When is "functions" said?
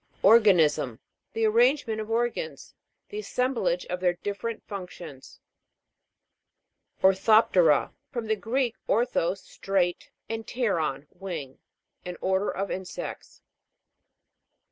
4.67-5.39